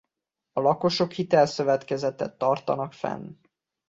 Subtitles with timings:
[0.51, 3.37] A lakosok hitelszövetkezetet tartanak fenn.